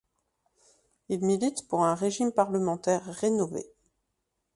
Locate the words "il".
1.09-1.23